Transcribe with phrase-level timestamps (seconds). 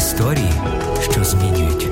[0.00, 0.52] Історії,
[1.00, 1.88] що змінюють.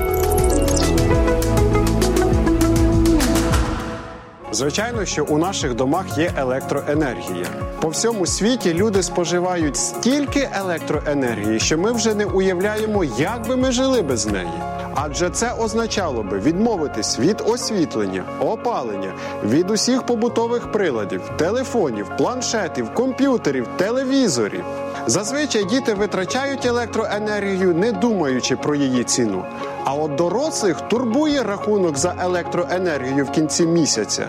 [4.51, 7.45] Звичайно, що у наших домах є електроенергія.
[7.81, 13.71] По всьому світі люди споживають стільки електроенергії, що ми вже не уявляємо, як би ми
[13.71, 14.61] жили без неї.
[14.95, 19.13] Адже це означало би відмовитись від освітлення, опалення,
[19.45, 24.63] від усіх побутових приладів, телефонів, планшетів, комп'ютерів, телевізорів.
[25.09, 29.43] Зазвичай діти витрачають електроенергію, не думаючи про її ціну.
[29.83, 34.27] А от дорослих турбує рахунок за електроенергію в кінці місяця.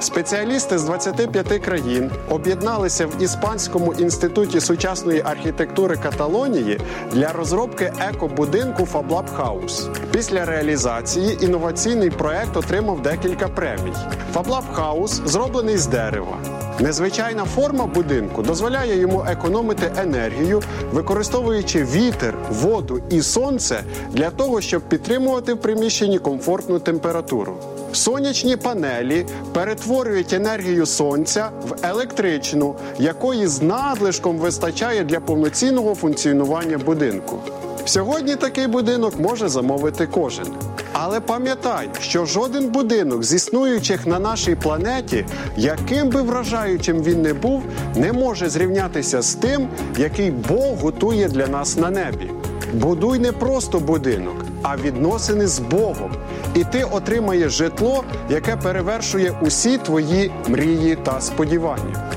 [0.00, 6.80] Спеціалісти з 25 країн об'єдналися в Іспанському інституті сучасної архітектури Каталонії
[7.12, 9.88] для розробки екобудинку Fab Lab House.
[10.12, 13.92] Після реалізації інноваційний проект отримав декілька премій.
[14.32, 16.38] Fab Lab House зроблений з дерева.
[16.80, 20.62] Незвичайна форма будинку дозволяє йому економити енергію,
[20.92, 27.56] використовуючи вітер, воду і сонце для того, щоб підтримувати в приміщенні комфортну температуру.
[27.92, 37.38] Сонячні панелі перетворюють енергію сонця в електричну, якої з надлишком вистачає для повноцінного функціонування будинку.
[37.86, 40.46] Сьогодні такий будинок може замовити кожен.
[40.92, 47.34] Але пам'ятай, що жоден будинок з існуючих на нашій планеті, яким би вражаючим він не
[47.34, 47.62] був,
[47.94, 52.30] не може зрівнятися з тим, який Бог готує для нас на небі.
[52.74, 56.12] Будуй не просто будинок, а відносини з Богом.
[56.54, 62.10] І ти отримаєш житло, яке перевершує усі твої мрії та сподівання.